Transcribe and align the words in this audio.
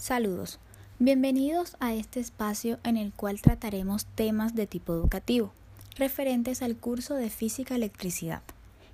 Saludos, 0.00 0.60
bienvenidos 1.00 1.76
a 1.80 1.92
este 1.92 2.20
espacio 2.20 2.78
en 2.84 2.96
el 2.96 3.12
cual 3.12 3.42
trataremos 3.42 4.06
temas 4.06 4.54
de 4.54 4.68
tipo 4.68 4.94
educativo, 4.94 5.52
referentes 5.96 6.62
al 6.62 6.76
curso 6.76 7.16
de 7.16 7.30
Física 7.30 7.74
Electricidad. 7.74 8.42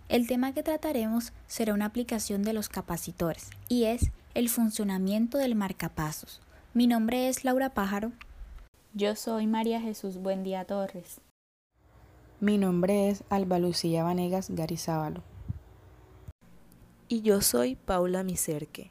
El 0.09 0.27
tema 0.27 0.55
que 0.55 0.63
trataremos 0.63 1.35
será 1.47 1.75
una 1.75 1.85
aplicación 1.85 2.43
de 2.43 2.55
los 2.55 2.71
capacitores 2.71 3.51
y 3.69 3.85
es 3.85 4.11
el 4.33 4.49
funcionamiento 4.49 5.37
del 5.37 5.55
marcapasos. 5.55 6.41
Mi 6.73 6.87
nombre 6.87 7.29
es 7.29 7.45
Laura 7.45 7.75
Pájaro. 7.75 8.13
Yo 8.95 9.15
soy 9.15 9.47
María 9.47 9.83
Jesús 9.83 10.17
Buendía 10.17 10.65
Torres. 10.65 11.21
Mi 12.41 12.57
nombre 12.57 13.11
es 13.11 13.25
Alba 13.29 13.59
Lucía 13.59 14.05
Vanegas 14.05 14.49
Garizábalo. 14.49 15.23
Y 17.09 17.21
yo 17.21 17.43
soy 17.43 17.77
Paula 17.77 18.23
Miserque. 18.23 18.89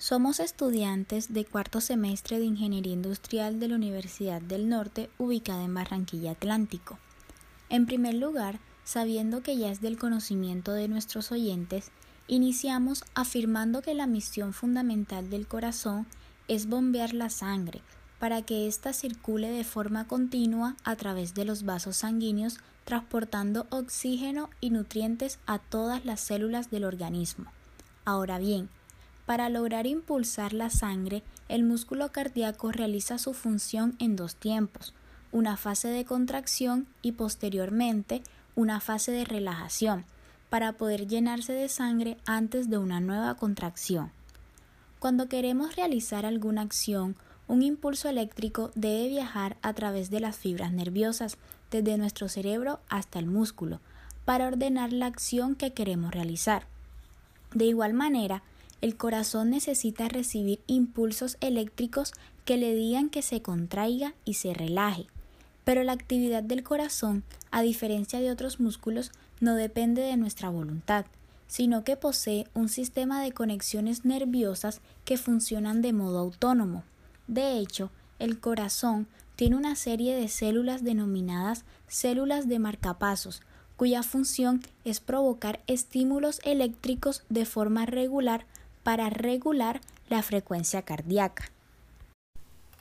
Somos 0.00 0.38
estudiantes 0.38 1.32
de 1.34 1.44
cuarto 1.44 1.80
semestre 1.80 2.38
de 2.38 2.44
Ingeniería 2.44 2.92
Industrial 2.92 3.58
de 3.58 3.66
la 3.66 3.74
Universidad 3.74 4.40
del 4.40 4.68
Norte, 4.68 5.10
ubicada 5.18 5.64
en 5.64 5.74
Barranquilla 5.74 6.30
Atlántico. 6.30 7.00
En 7.68 7.84
primer 7.84 8.14
lugar, 8.14 8.60
sabiendo 8.84 9.42
que 9.42 9.56
ya 9.56 9.72
es 9.72 9.80
del 9.80 9.98
conocimiento 9.98 10.70
de 10.72 10.86
nuestros 10.86 11.32
oyentes, 11.32 11.90
iniciamos 12.28 13.02
afirmando 13.16 13.82
que 13.82 13.92
la 13.92 14.06
misión 14.06 14.52
fundamental 14.52 15.30
del 15.30 15.48
corazón 15.48 16.06
es 16.46 16.68
bombear 16.68 17.12
la 17.12 17.28
sangre 17.28 17.82
para 18.20 18.42
que 18.42 18.68
ésta 18.68 18.92
circule 18.92 19.50
de 19.50 19.64
forma 19.64 20.06
continua 20.06 20.76
a 20.84 20.94
través 20.94 21.34
de 21.34 21.44
los 21.44 21.64
vasos 21.64 21.96
sanguíneos, 21.96 22.58
transportando 22.84 23.66
oxígeno 23.70 24.48
y 24.60 24.70
nutrientes 24.70 25.40
a 25.46 25.58
todas 25.58 26.04
las 26.04 26.20
células 26.20 26.70
del 26.70 26.84
organismo. 26.84 27.50
Ahora 28.04 28.38
bien, 28.38 28.70
para 29.28 29.50
lograr 29.50 29.86
impulsar 29.86 30.54
la 30.54 30.70
sangre, 30.70 31.22
el 31.50 31.62
músculo 31.62 32.10
cardíaco 32.12 32.72
realiza 32.72 33.18
su 33.18 33.34
función 33.34 33.94
en 33.98 34.16
dos 34.16 34.36
tiempos, 34.36 34.94
una 35.32 35.58
fase 35.58 35.88
de 35.88 36.06
contracción 36.06 36.86
y 37.02 37.12
posteriormente 37.12 38.22
una 38.56 38.80
fase 38.80 39.12
de 39.12 39.26
relajación, 39.26 40.06
para 40.48 40.72
poder 40.72 41.06
llenarse 41.06 41.52
de 41.52 41.68
sangre 41.68 42.16
antes 42.24 42.70
de 42.70 42.78
una 42.78 43.00
nueva 43.00 43.34
contracción. 43.34 44.12
Cuando 44.98 45.28
queremos 45.28 45.76
realizar 45.76 46.24
alguna 46.24 46.62
acción, 46.62 47.14
un 47.48 47.60
impulso 47.60 48.08
eléctrico 48.08 48.70
debe 48.76 49.08
viajar 49.08 49.58
a 49.60 49.74
través 49.74 50.08
de 50.08 50.20
las 50.20 50.38
fibras 50.38 50.72
nerviosas, 50.72 51.36
desde 51.70 51.98
nuestro 51.98 52.30
cerebro 52.30 52.80
hasta 52.88 53.18
el 53.18 53.26
músculo, 53.26 53.80
para 54.24 54.46
ordenar 54.46 54.90
la 54.90 55.04
acción 55.04 55.54
que 55.54 55.74
queremos 55.74 56.12
realizar. 56.12 56.66
De 57.52 57.66
igual 57.66 57.92
manera, 57.92 58.42
el 58.80 58.96
corazón 58.96 59.50
necesita 59.50 60.08
recibir 60.08 60.60
impulsos 60.66 61.36
eléctricos 61.40 62.12
que 62.44 62.56
le 62.56 62.74
digan 62.74 63.10
que 63.10 63.22
se 63.22 63.42
contraiga 63.42 64.14
y 64.24 64.34
se 64.34 64.54
relaje. 64.54 65.06
Pero 65.64 65.82
la 65.82 65.92
actividad 65.92 66.42
del 66.42 66.62
corazón, 66.62 67.24
a 67.50 67.62
diferencia 67.62 68.20
de 68.20 68.30
otros 68.30 68.60
músculos, 68.60 69.12
no 69.40 69.54
depende 69.54 70.02
de 70.02 70.16
nuestra 70.16 70.48
voluntad, 70.48 71.06
sino 71.46 71.84
que 71.84 71.96
posee 71.96 72.46
un 72.54 72.68
sistema 72.68 73.22
de 73.22 73.32
conexiones 73.32 74.04
nerviosas 74.04 74.80
que 75.04 75.16
funcionan 75.16 75.82
de 75.82 75.92
modo 75.92 76.18
autónomo. 76.18 76.84
De 77.26 77.58
hecho, 77.58 77.90
el 78.18 78.40
corazón 78.40 79.06
tiene 79.36 79.56
una 79.56 79.76
serie 79.76 80.14
de 80.14 80.28
células 80.28 80.82
denominadas 80.82 81.64
células 81.86 82.48
de 82.48 82.58
marcapasos, 82.58 83.42
cuya 83.76 84.02
función 84.02 84.62
es 84.84 85.00
provocar 85.00 85.60
estímulos 85.66 86.40
eléctricos 86.44 87.22
de 87.28 87.44
forma 87.44 87.86
regular 87.86 88.46
para 88.82 89.10
regular 89.10 89.80
la 90.08 90.22
frecuencia 90.22 90.82
cardíaca. 90.82 91.50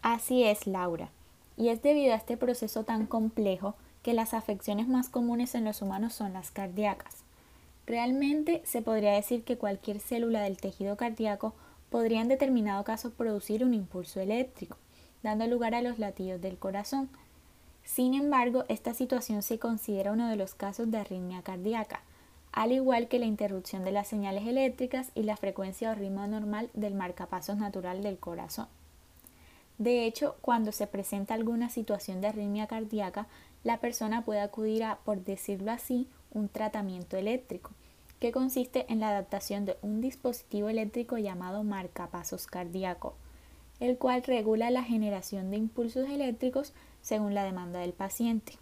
Así 0.02 0.44
es, 0.44 0.68
Laura. 0.68 1.10
Y 1.58 1.70
es 1.70 1.82
debido 1.82 2.14
a 2.14 2.18
este 2.18 2.38
proceso 2.38 2.84
tan 2.84 3.06
complejo 3.08 3.76
que 4.04 4.14
las 4.14 4.34
afecciones 4.34 4.88
más 4.88 5.10
comunes 5.10 5.56
en 5.56 5.66
los 5.66 5.82
humanos 5.82 6.14
son 6.14 6.34
las 6.34 6.52
cardíacas. 6.52 7.24
Realmente 7.86 8.62
se 8.66 8.82
podría 8.82 9.14
decir 9.14 9.44
que 9.44 9.58
cualquier 9.58 10.00
célula 10.00 10.42
del 10.42 10.58
tejido 10.58 10.98
cardíaco 10.98 11.54
podría 11.90 12.22
en 12.22 12.28
determinado 12.28 12.84
caso 12.84 13.12
producir 13.12 13.64
un 13.64 13.74
impulso 13.74 14.20
eléctrico, 14.20 14.78
dando 15.24 15.48
lugar 15.48 15.74
a 15.74 15.82
los 15.82 16.00
latidos 16.00 16.42
del 16.42 16.58
corazón. 16.58 17.10
Sin 17.84 18.14
embargo, 18.14 18.66
esta 18.68 18.94
situación 18.94 19.42
se 19.42 19.60
considera 19.60 20.12
uno 20.12 20.30
de 20.30 20.36
los 20.36 20.54
casos 20.54 20.92
de 20.92 20.98
arritmia 20.98 21.42
cardíaca, 21.42 22.02
al 22.52 22.72
igual 22.72 23.08
que 23.08 23.20
la 23.20 23.26
interrupción 23.26 23.84
de 23.84 23.92
las 23.92 24.08
señales 24.08 24.48
eléctricas 24.48 25.12
y 25.16 25.24
la 25.24 25.38
frecuencia 25.38 25.92
o 25.92 25.96
ritmo 25.96 26.26
normal 26.28 26.70
del 26.74 26.96
marcapasos 26.96 27.58
natural 27.58 28.02
del 28.02 28.18
corazón. 28.18 28.68
De 29.78 30.06
hecho, 30.06 30.38
cuando 30.42 30.72
se 30.72 30.88
presenta 30.88 31.36
alguna 31.36 31.70
situación 31.70 32.20
de 32.20 32.28
arritmia 32.28 32.68
cardíaca, 32.68 33.28
la 33.64 33.80
persona 33.80 34.26
puede 34.26 34.40
acudir 34.40 34.84
a, 34.84 34.98
por 34.98 35.24
decirlo 35.24 35.72
así, 35.72 36.08
un 36.32 36.50
tratamiento 36.50 37.18
eléctrico, 37.18 37.72
que 38.20 38.32
consiste 38.32 38.92
en 38.92 39.00
la 39.00 39.10
adaptación 39.10 39.66
de 39.66 39.78
un 39.82 40.02
dispositivo 40.02 40.70
eléctrico 40.70 41.18
llamado 41.18 41.64
marcapasos 41.64 42.48
cardíaco, 42.48 43.16
el 43.80 43.98
cual 43.98 44.24
regula 44.24 44.72
la 44.72 44.84
generación 44.84 45.52
de 45.52 45.58
impulsos 45.58 46.10
eléctricos 46.10 46.74
según 47.02 47.36
la 47.36 47.44
demanda 47.44 47.80
del 47.80 47.94
paciente. 47.94 48.54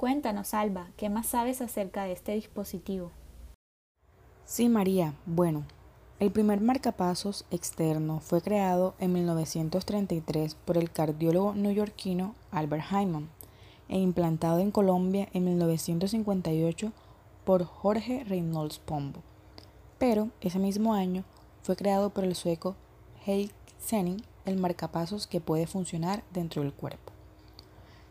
Cuéntanos, 0.00 0.54
Alba, 0.54 0.88
¿qué 0.96 1.10
más 1.10 1.26
sabes 1.26 1.60
acerca 1.60 2.04
de 2.04 2.12
este 2.12 2.32
dispositivo? 2.32 3.10
Sí, 4.46 4.70
María. 4.70 5.12
Bueno, 5.26 5.64
el 6.20 6.30
primer 6.30 6.62
marcapasos 6.62 7.44
externo 7.50 8.20
fue 8.20 8.40
creado 8.40 8.94
en 8.98 9.12
1933 9.12 10.54
por 10.54 10.78
el 10.78 10.90
cardiólogo 10.90 11.52
neoyorquino 11.52 12.34
Albert 12.50 12.84
Hyman 12.90 13.28
e 13.90 13.98
implantado 13.98 14.60
en 14.60 14.70
Colombia 14.70 15.28
en 15.34 15.44
1958 15.44 16.92
por 17.44 17.64
Jorge 17.64 18.24
Reynolds 18.24 18.78
Pombo. 18.78 19.20
Pero 19.98 20.30
ese 20.40 20.58
mismo 20.58 20.94
año 20.94 21.24
fue 21.60 21.76
creado 21.76 22.08
por 22.08 22.24
el 22.24 22.36
sueco 22.36 22.74
Heik 23.26 23.52
Senning 23.78 24.24
el 24.46 24.56
marcapasos 24.56 25.26
que 25.26 25.42
puede 25.42 25.66
funcionar 25.66 26.24
dentro 26.32 26.62
del 26.62 26.72
cuerpo. 26.72 27.19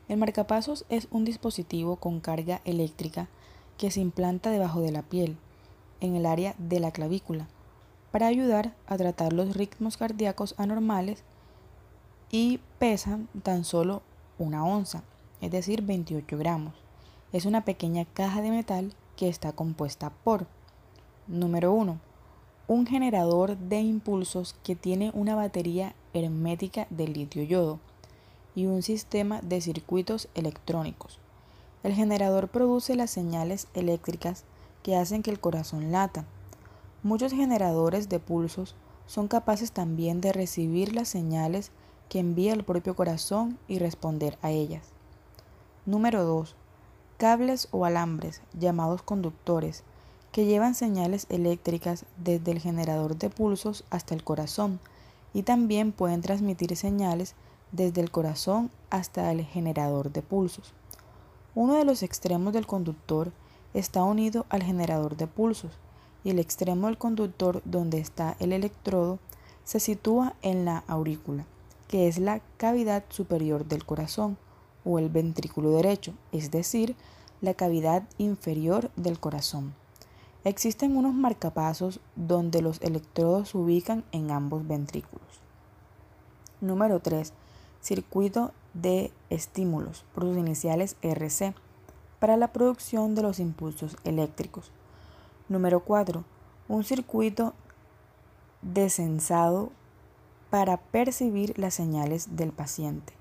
El 0.10 0.18
marcapasos 0.18 0.86
es 0.90 1.08
un 1.12 1.24
dispositivo 1.24 1.98
con 1.98 2.20
carga 2.20 2.62
eléctrica 2.66 3.30
que 3.78 3.92
se 3.92 4.02
implanta 4.02 4.50
debajo 4.50 4.82
de 4.82 4.92
la 4.92 5.04
piel, 5.04 5.38
en 6.02 6.16
el 6.16 6.26
área 6.26 6.56
de 6.58 6.80
la 6.80 6.90
clavícula, 6.90 7.48
para 8.12 8.26
ayudar 8.26 8.74
a 8.88 8.98
tratar 8.98 9.34
los 9.34 9.56
ritmos 9.56 9.98
cardíacos 9.98 10.56
anormales 10.58 11.24
y 12.32 12.60
pesa 12.80 13.20
tan 13.44 13.64
solo 13.64 14.02
una 14.40 14.66
onza, 14.66 15.04
es 15.42 15.52
decir, 15.52 15.84
28 15.84 16.40
gramos. 16.40 16.74
Es 17.32 17.46
una 17.46 17.64
pequeña 17.64 18.06
caja 18.06 18.42
de 18.42 18.50
metal 18.50 18.94
que 19.16 19.30
está 19.30 19.52
compuesta 19.52 20.10
por, 20.24 20.48
número 21.28 21.72
1, 21.72 22.00
un 22.68 22.88
generador 22.88 23.58
de 23.58 23.82
impulsos 23.82 24.56
que 24.64 24.76
tiene 24.76 25.12
una 25.14 25.36
batería 25.36 25.94
hermética 26.16 26.88
de 26.90 27.08
litio-yodo 27.08 27.80
y 28.60 28.68
un 28.68 28.84
sistema 28.84 29.40
de 29.42 29.62
circuitos 29.62 30.28
electrónicos. 30.36 31.18
El 31.82 31.94
generador 31.94 32.50
produce 32.50 32.98
las 32.98 33.10
señales 33.10 33.68
eléctricas 33.74 34.44
que 34.84 34.98
hacen 34.98 35.24
que 35.24 35.32
el 35.32 35.40
corazón 35.40 35.94
lata. 35.94 36.26
Muchos 37.02 37.32
generadores 37.32 38.10
de 38.10 38.20
pulsos 38.20 38.76
son 39.08 39.30
capaces 39.30 39.72
también 39.72 40.20
de 40.20 40.34
recibir 40.34 40.94
las 40.94 41.08
señales 41.08 41.72
que 42.10 42.20
envía 42.20 42.52
el 42.52 42.66
propio 42.66 42.98
corazón 42.98 43.58
y 43.70 43.80
responder 43.80 44.38
a 44.42 44.52
ellas. 44.52 44.88
Número 45.86 46.26
2. 46.26 46.54
Cables 47.18 47.70
o 47.72 47.86
alambres, 47.86 48.42
llamados 48.60 49.04
conductores, 49.04 49.84
que 50.34 50.44
llevan 50.44 50.76
señales 50.76 51.28
eléctricas 51.30 52.04
desde 52.18 52.52
el 52.52 52.60
generador 52.60 53.18
de 53.18 53.30
pulsos 53.30 53.86
hasta 53.90 54.16
el 54.16 54.26
corazón 54.26 54.82
y 55.34 55.44
también 55.44 55.94
pueden 55.94 56.22
transmitir 56.22 56.76
señales 56.76 57.36
desde 57.72 58.02
el 58.02 58.12
corazón 58.12 58.72
hasta 58.90 59.32
el 59.32 59.44
generador 59.44 60.12
de 60.12 60.22
pulsos. 60.22 60.74
Uno 61.56 61.76
de 61.76 61.86
los 61.86 62.04
extremos 62.04 62.54
del 62.54 62.68
conductor 62.68 63.32
está 63.74 64.04
unido 64.04 64.46
al 64.50 64.64
generador 64.64 65.18
de 65.18 65.28
pulsos 65.28 65.72
y 66.24 66.32
el 66.32 66.40
extremo 66.40 66.88
del 66.88 66.98
conductor 66.98 67.62
donde 67.66 68.00
está 68.00 68.36
el 68.40 68.54
electrodo 68.54 69.20
se 69.64 69.80
sitúa 69.80 70.36
en 70.42 70.66
la 70.66 70.84
aurícula, 70.88 71.46
que 71.88 72.08
es 72.08 72.18
la 72.18 72.42
cavidad 72.58 73.04
superior 73.10 73.66
del 73.66 73.86
corazón 73.86 74.38
o 74.84 75.00
el 75.00 75.10
ventrículo 75.10 75.72
derecho, 75.72 76.14
es 76.32 76.52
decir, 76.52 76.96
la 77.42 77.54
cavidad 77.54 78.04
inferior 78.18 78.92
del 78.96 79.20
corazón. 79.20 79.74
Existen 80.44 80.98
unos 80.98 81.14
marcapasos 81.14 82.00
donde 82.16 82.62
los 82.62 82.82
electrodos 82.82 83.50
se 83.50 83.58
ubican 83.58 84.04
en 84.12 84.32
ambos 84.32 84.68
ventrículos. 84.68 85.28
Número 86.62 87.00
3 87.00 87.34
circuito 87.82 88.52
de 88.74 89.12
estímulos, 89.30 90.06
por 90.14 90.24
sus 90.24 90.38
iniciales 90.38 90.96
RC, 91.02 91.54
para 92.20 92.38
la 92.38 92.52
producción 92.52 93.16
de 93.16 93.22
los 93.22 93.40
impulsos 93.40 93.98
eléctricos. 94.04 94.72
Número 95.48 95.80
4. 95.80 96.24
Un 96.68 96.84
circuito 96.84 97.54
desensado 98.62 99.72
para 100.50 100.78
percibir 100.78 101.58
las 101.58 101.74
señales 101.74 102.36
del 102.36 102.52
paciente. 102.52 103.14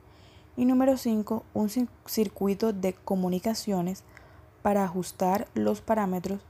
Y 0.57 0.65
número 0.65 0.97
5, 0.97 1.45
un 1.55 1.71
circuito 2.07 2.73
de 2.73 2.93
comunicaciones 2.93 4.03
para 4.63 4.85
ajustar 4.85 5.47
los 5.55 5.81
parámetros 5.81 6.41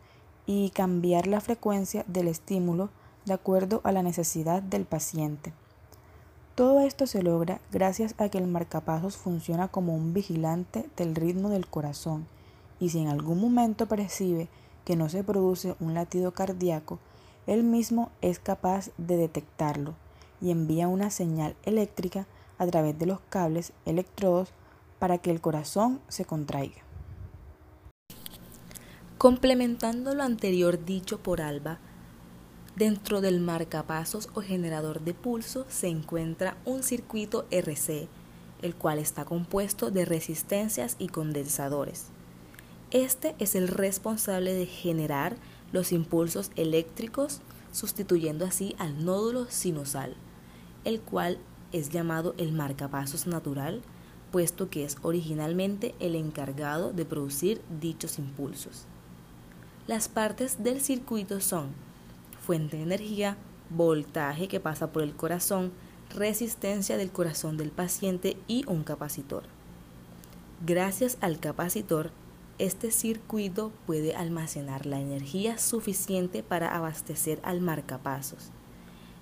y 0.47 0.71
cambiar 0.71 1.27
la 1.27 1.43
frecuencia 1.43 2.05
del 2.09 2.29
estímulo 2.29 2.89
de 3.27 3.35
acuerdo 3.35 3.83
a 3.85 3.93
la 3.93 4.03
necesidad 4.03 4.63
del 4.63 4.87
paciente. 4.87 5.53
Todo 6.59 6.81
esto 6.81 7.07
se 7.07 7.23
logra 7.23 7.61
gracias 7.71 8.17
a 8.19 8.31
que 8.31 8.39
el 8.39 8.49
marcapasos 8.49 9.17
funciona 9.17 9.69
como 9.69 9.95
un 9.95 10.13
vigilante 10.13 10.91
del 10.97 11.15
ritmo 11.15 11.51
del 11.51 11.69
corazón 11.69 12.27
y 12.81 12.89
si 12.89 12.99
en 12.99 13.07
algún 13.07 13.41
momento 13.41 13.87
percibe 13.87 14.49
que 14.85 14.97
no 14.97 15.09
se 15.09 15.23
produce 15.23 15.77
un 15.79 15.95
latido 15.95 16.33
cardíaco, 16.33 16.99
él 17.47 17.63
mismo 17.63 18.11
es 18.23 18.41
capaz 18.41 18.91
de 18.99 19.17
detectarlo 19.17 19.95
y 20.41 20.51
envía 20.51 20.89
una 20.89 21.11
señal 21.11 21.55
eléctrica 21.63 22.27
a 22.59 22.67
través 22.67 22.99
de 22.99 23.07
los 23.07 23.21
cables 23.31 23.73
electrodos 23.87 24.49
para 24.99 25.19
que 25.19 25.31
el 25.31 25.41
corazón 25.41 26.01
se 26.09 26.25
contraiga. 26.25 26.83
Complementando 29.17 30.13
lo 30.17 30.25
anterior 30.25 30.85
dicho 30.85 31.21
por 31.21 31.41
Alba, 31.41 31.79
dentro 32.79 33.21
del 33.21 33.41
marcapasos 33.41 34.29
o 34.35 34.41
generador 34.41 35.01
de 35.01 35.13
pulso 35.13 35.67
se 35.69 35.89
encuentra 35.89 36.57
un 36.65 36.85
circuito 36.85 37.45
RC, 37.51 38.09
el 38.63 38.75
cual 38.77 39.01
está 39.01 39.25
compuesto 39.25 39.91
de 39.91 40.05
resistencias 40.05 40.95
y 40.99 41.09
condensadores. 41.09 42.07
Este 42.93 43.35
es 43.41 43.57
el 43.57 43.69
responsable 43.69 44.55
de 44.55 44.67
generar 44.67 45.37
los 45.73 45.93
impulsos 45.93 46.53
eléctricos, 46.55 47.41
sustituyendo 47.73 48.47
así 48.47 48.75
al 48.79 49.05
nódulo 49.05 49.47
sinusal, 49.51 50.15
el 50.85 51.01
cual 51.01 51.39
es 51.73 51.91
llamado 51.91 52.35
el 52.39 52.53
marcapasos 52.53 53.27
natural, 53.27 53.83
puesto 54.31 54.71
que 54.71 54.85
es 54.85 54.97
originalmente 55.03 55.95
el 55.99 56.15
encargado 56.15 56.93
de 56.93 57.05
producir 57.05 57.61
dichos 57.81 58.19
impulsos. 58.19 58.85
Las 59.87 60.09
partes 60.09 60.63
del 60.63 60.81
circuito 60.81 61.41
son 61.41 61.88
fuente 62.49 62.79
de 62.79 62.85
energía, 62.85 63.37
voltaje 63.69 64.49
que 64.49 64.59
pasa 64.59 64.91
por 64.91 65.03
el 65.03 65.15
corazón, 65.15 65.71
resistencia 66.09 66.97
del 66.97 67.11
corazón 67.11 67.59
del 67.59 67.71
paciente 67.71 68.39
y 68.47 68.65
un 68.67 68.85
capacitor. 68.85 69.43
Gracias 70.65 71.19
al 71.21 71.41
capacitor, 71.41 72.11
este 72.59 72.91
circuito 72.91 73.71
puede 73.87 74.17
almacenar 74.17 74.87
la 74.87 74.99
energía 74.99 75.59
suficiente 75.59 76.43
para 76.43 76.75
abastecer 76.75 77.39
al 77.43 77.61
marcapasos. 77.61 78.49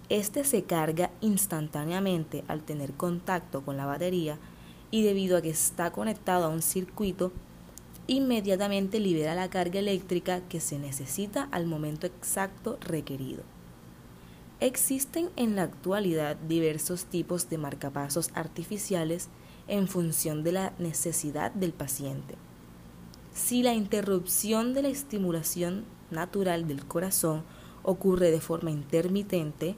Este 0.09 0.45
se 0.45 0.63
carga 0.63 1.11
instantáneamente 1.21 2.45
al 2.47 2.63
tener 2.63 2.93
contacto 2.93 3.65
con 3.65 3.77
la 3.77 3.87
batería 3.87 4.39
y 4.93 5.03
debido 5.03 5.37
a 5.37 5.43
que 5.43 5.51
está 5.51 5.91
conectado 5.91 6.45
a 6.45 6.51
un 6.51 6.63
circuito, 6.63 7.33
inmediatamente 8.07 9.01
libera 9.01 9.35
la 9.35 9.51
carga 9.51 9.81
eléctrica 9.81 10.41
que 10.49 10.61
se 10.61 10.79
necesita 10.79 11.49
al 11.51 11.67
momento 11.67 12.07
exacto 12.07 12.79
requerido. 12.81 13.43
Existen 14.61 15.29
en 15.37 15.57
la 15.57 15.65
actualidad 15.65 16.37
diversos 16.37 17.05
tipos 17.05 17.51
de 17.51 17.59
marcapasos 17.59 18.31
artificiales 18.35 19.29
en 19.69 19.89
función 19.89 20.45
de 20.45 20.53
la 20.53 20.73
necesidad 20.79 21.51
del 21.53 21.73
paciente. 21.73 22.37
Si 23.35 23.63
la 23.63 23.75
interrupción 23.75 24.73
de 24.73 24.83
la 24.83 24.89
estimulación 24.89 25.85
natural 26.11 26.67
del 26.67 26.87
corazón 26.87 27.43
ocurre 27.83 28.31
de 28.31 28.41
forma 28.41 28.71
intermitente, 28.71 29.77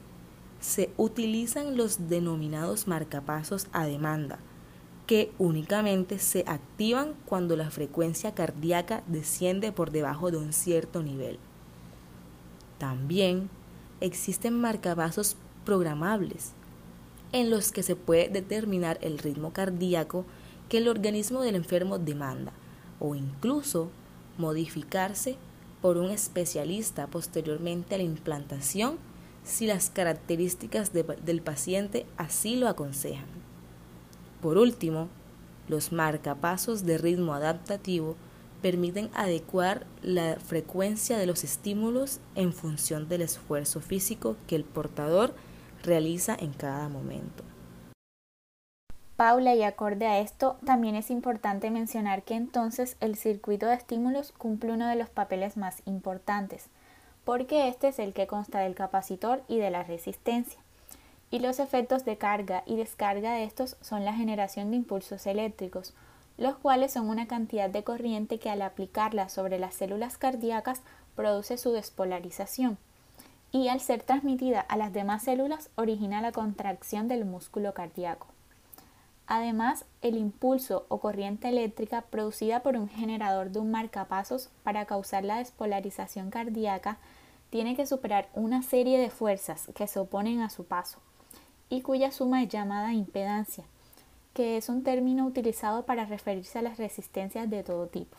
se 0.61 0.91
utilizan 0.97 1.75
los 1.75 2.07
denominados 2.07 2.87
marcapasos 2.87 3.67
a 3.71 3.85
demanda, 3.85 4.39
que 5.09 5.31
únicamente 5.39 6.19
se 6.19 6.43
activan 6.45 7.15
cuando 7.25 7.55
la 7.55 7.71
frecuencia 7.71 8.35
cardíaca 8.35 9.01
desciende 9.07 9.71
por 9.71 9.89
debajo 9.89 10.29
de 10.29 10.37
un 10.37 10.53
cierto 10.53 11.01
nivel. 11.01 11.39
También 12.77 13.49
existen 14.01 14.53
marcapasos 14.53 15.35
programables, 15.65 16.51
en 17.31 17.49
los 17.49 17.71
que 17.71 17.81
se 17.81 17.95
puede 17.95 18.29
determinar 18.29 18.99
el 19.01 19.17
ritmo 19.17 19.51
cardíaco 19.51 20.25
que 20.69 20.77
el 20.77 20.87
organismo 20.87 21.41
del 21.41 21.55
enfermo 21.55 21.97
demanda, 21.97 22.53
o 22.99 23.15
incluso 23.15 23.89
modificarse 24.37 25.37
por 25.81 25.97
un 25.97 26.11
especialista 26.11 27.07
posteriormente 27.07 27.95
a 27.95 27.97
la 27.97 28.03
implantación 28.03 28.99
si 29.43 29.65
las 29.65 29.89
características 29.89 30.91
del 30.93 31.41
paciente 31.41 32.05
así 32.17 32.57
lo 32.57 32.67
aconsejan. 32.67 33.38
Por 34.41 34.57
último, 34.57 35.09
los 35.67 35.91
marcapasos 35.91 36.85
de 36.85 36.97
ritmo 36.97 37.33
adaptativo 37.33 38.15
permiten 38.61 39.09
adecuar 39.13 39.85
la 40.01 40.37
frecuencia 40.37 41.17
de 41.17 41.25
los 41.25 41.43
estímulos 41.43 42.19
en 42.35 42.53
función 42.53 43.07
del 43.07 43.21
esfuerzo 43.21 43.81
físico 43.81 44.35
que 44.47 44.55
el 44.55 44.63
portador 44.63 45.33
realiza 45.83 46.35
en 46.39 46.53
cada 46.53 46.89
momento. 46.89 47.43
Paula, 49.15 49.53
y 49.53 49.63
acorde 49.63 50.07
a 50.07 50.19
esto, 50.19 50.57
también 50.65 50.95
es 50.95 51.11
importante 51.11 51.69
mencionar 51.71 52.23
que 52.23 52.35
entonces 52.35 52.95
el 53.01 53.17
circuito 53.17 53.65
de 53.65 53.75
estímulos 53.75 54.31
cumple 54.31 54.71
uno 54.71 54.87
de 54.87 54.95
los 54.95 55.09
papeles 55.09 55.57
más 55.57 55.81
importantes, 55.85 56.67
porque 57.25 57.67
este 57.67 57.89
es 57.89 57.99
el 57.99 58.13
que 58.13 58.27
consta 58.27 58.59
del 58.59 58.75
capacitor 58.75 59.43
y 59.49 59.57
de 59.57 59.71
la 59.71 59.83
resistencia. 59.83 60.61
Y 61.31 61.39
los 61.39 61.59
efectos 61.59 62.05
de 62.05 62.17
carga 62.17 62.63
y 62.65 62.75
descarga 62.75 63.33
de 63.33 63.43
estos 63.43 63.77
son 63.81 64.03
la 64.05 64.13
generación 64.13 64.71
de 64.71 64.77
impulsos 64.77 65.27
eléctricos, 65.27 65.93
los 66.37 66.57
cuales 66.57 66.93
son 66.93 67.09
una 67.09 67.27
cantidad 67.27 67.69
de 67.69 67.83
corriente 67.83 68.39
que 68.39 68.49
al 68.49 68.61
aplicarla 68.61 69.29
sobre 69.29 69.59
las 69.59 69.75
células 69.75 70.17
cardíacas 70.17 70.81
produce 71.15 71.57
su 71.57 71.71
despolarización 71.71 72.77
y 73.51 73.67
al 73.67 73.79
ser 73.79 74.03
transmitida 74.03 74.61
a 74.61 74.77
las 74.77 74.93
demás 74.93 75.23
células 75.23 75.69
origina 75.75 76.21
la 76.21 76.31
contracción 76.31 77.07
del 77.07 77.25
músculo 77.25 77.73
cardíaco. 77.73 78.27
Además, 79.27 79.85
el 80.01 80.17
impulso 80.17 80.85
o 80.87 80.99
corriente 80.99 81.49
eléctrica 81.49 82.01
producida 82.09 82.61
por 82.61 82.75
un 82.75 82.89
generador 82.89 83.51
de 83.51 83.59
un 83.59 83.69
marcapasos 83.69 84.49
para 84.63 84.85
causar 84.85 85.23
la 85.23 85.37
despolarización 85.37 86.31
cardíaca 86.31 86.97
tiene 87.49 87.75
que 87.75 87.85
superar 87.85 88.29
una 88.33 88.63
serie 88.63 88.97
de 88.97 89.09
fuerzas 89.09 89.67
que 89.75 89.87
se 89.87 89.99
oponen 89.99 90.41
a 90.41 90.49
su 90.49 90.65
paso 90.65 90.99
y 91.69 91.81
cuya 91.81 92.11
suma 92.11 92.43
es 92.43 92.49
llamada 92.49 92.93
impedancia, 92.93 93.63
que 94.33 94.57
es 94.57 94.69
un 94.69 94.83
término 94.83 95.25
utilizado 95.25 95.83
para 95.83 96.05
referirse 96.05 96.59
a 96.59 96.61
las 96.61 96.77
resistencias 96.77 97.49
de 97.49 97.63
todo 97.63 97.87
tipo. 97.87 98.17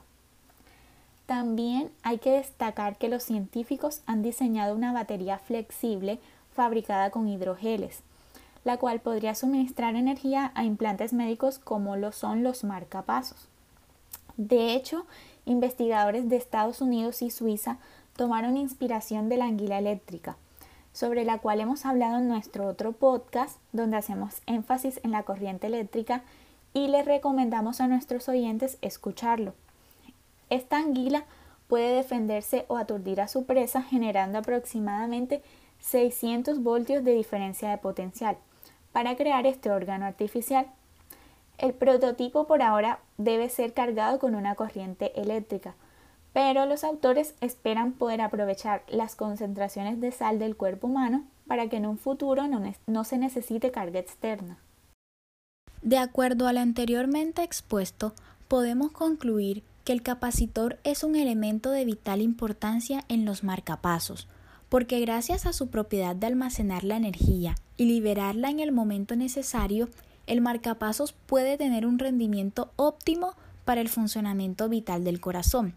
También 1.27 1.91
hay 2.03 2.19
que 2.19 2.33
destacar 2.33 2.97
que 2.99 3.09
los 3.09 3.23
científicos 3.23 4.03
han 4.07 4.23
diseñado 4.23 4.75
una 4.75 4.93
batería 4.93 5.39
flexible 5.39 6.19
fabricada 6.53 7.11
con 7.11 7.29
hidrogeles, 7.29 8.01
la 8.65 8.77
cual 8.77 9.01
podría 9.01 9.35
suministrar 9.35 9.95
energía 9.95 10.53
a 10.55 10.65
implantes 10.65 11.13
médicos 11.13 11.59
como 11.59 11.97
lo 11.97 12.13
son 12.13 12.43
los 12.43 12.65
marcapasos. 12.65 13.47
De 14.37 14.75
hecho, 14.75 15.07
investigadores 15.47 16.29
de 16.29 16.37
Estados 16.37 16.81
Unidos 16.81 17.23
y 17.23 17.31
Suiza 17.31 17.79
tomaron 18.17 18.57
inspiración 18.57 19.29
de 19.29 19.37
la 19.37 19.47
anguila 19.47 19.79
eléctrica, 19.79 20.37
sobre 20.93 21.25
la 21.25 21.39
cual 21.39 21.61
hemos 21.61 21.87
hablado 21.87 22.19
en 22.19 22.29
nuestro 22.29 22.67
otro 22.67 22.93
podcast, 22.93 23.59
donde 23.73 23.97
hacemos 23.97 24.43
énfasis 24.47 25.01
en 25.05 25.13
la 25.13 25.23
corriente 25.23 25.67
eléctrica 25.67 26.23
y 26.73 26.89
les 26.89 27.05
recomendamos 27.05 27.81
a 27.81 27.89
nuestros 27.89 28.29
oyentes 28.29 28.79
escucharlo. 28.81 29.55
Esta 30.51 30.79
anguila 30.79 31.25
puede 31.69 31.95
defenderse 31.95 32.65
o 32.69 32.77
aturdir 32.77 33.21
a 33.21 33.29
su 33.29 33.47
presa 33.47 33.83
generando 33.83 34.39
aproximadamente 34.39 35.43
600 35.81 36.63
voltios 36.63 37.05
de 37.05 37.15
diferencia 37.15 37.71
de 37.71 37.79
potencial 37.79 38.37
para 38.93 39.17
crear 39.17 39.47
este 39.47 39.71
órgano 39.71 40.05
artificial. 40.05 40.67
El 41.59 41.75
prototipo 41.75 42.47
por 42.47 42.63
ahora 42.63 42.99
debe 43.19 43.49
ser 43.49 43.73
cargado 43.73 44.19
con 44.19 44.35
una 44.35 44.55
corriente 44.55 45.19
eléctrica, 45.21 45.75
pero 46.33 46.67
los 46.67 46.85
autores 46.85 47.35
esperan 47.41 47.93
poder 47.93 48.21
aprovechar 48.21 48.83
las 48.89 49.17
concentraciones 49.17 50.01
de 50.01 50.13
sal 50.13 50.39
del 50.39 50.57
cuerpo 50.57 50.87
humano 50.87 51.25
para 51.47 51.69
que 51.69 51.77
en 51.77 51.87
un 51.87 51.99
futuro 51.99 52.47
no, 52.47 53.05
se 53.05 53.19
necesite 53.19 53.71
carga 53.71 53.99
externa. 53.99 54.59
De 55.83 55.99
acuerdo 55.99 56.47
a 56.47 56.53
lo 56.53 56.61
anteriormente 56.61 57.43
expuesto, 57.43 58.13
podemos 58.47 58.93
concluir 58.93 59.65
que 59.85 59.93
el 59.93 60.03
capacitor 60.03 60.79
es 60.85 61.03
un 61.03 61.17
elemento 61.17 61.71
de 61.71 61.85
vital 61.85 62.21
importancia 62.21 63.05
en 63.09 63.25
los 63.25 63.43
marcapasos, 63.43 64.29
porque 64.69 65.01
gracias 65.01 65.47
a 65.47 65.53
su 65.53 65.69
propiedad 65.69 66.15
de 66.15 66.29
almacenar 66.29 66.85
la 66.85 66.97
energía 66.97 67.57
y 67.77 67.87
liberarla 67.87 68.51
en 68.51 68.61
el 68.61 68.71
momento 68.71 69.17
necesario, 69.17 69.89
el 70.29 70.41
marcapasos 70.41 71.13
puede 71.13 71.57
tener 71.57 71.87
un 71.87 71.99
rendimiento 71.99 72.71
óptimo 72.77 73.35
para 73.65 73.81
el 73.81 73.89
funcionamiento 73.89 74.69
vital 74.69 75.03
del 75.03 75.21
corazón, 75.21 75.75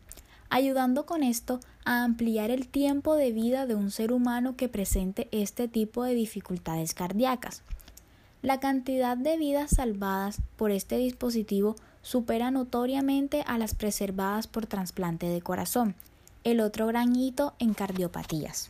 ayudando 0.53 1.07
con 1.07 1.23
esto 1.23 1.59
a 1.83 2.03
ampliar 2.03 2.51
el 2.51 2.67
tiempo 2.67 3.15
de 3.15 3.31
vida 3.31 3.65
de 3.65 3.73
un 3.73 3.89
ser 3.89 4.11
humano 4.11 4.55
que 4.55 4.69
presente 4.69 5.27
este 5.31 5.67
tipo 5.67 6.03
de 6.03 6.13
dificultades 6.13 6.93
cardíacas. 6.93 7.63
La 8.43 8.59
cantidad 8.59 9.17
de 9.17 9.35
vidas 9.35 9.71
salvadas 9.71 10.43
por 10.55 10.69
este 10.69 10.97
dispositivo 10.97 11.75
supera 12.03 12.51
notoriamente 12.51 13.43
a 13.47 13.57
las 13.57 13.73
preservadas 13.73 14.45
por 14.45 14.67
trasplante 14.67 15.25
de 15.25 15.41
corazón, 15.41 15.95
el 16.43 16.59
otro 16.59 16.85
gran 16.85 17.15
hito 17.15 17.55
en 17.57 17.73
cardiopatías. 17.73 18.69